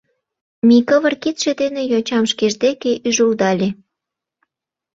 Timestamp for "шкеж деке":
2.31-2.91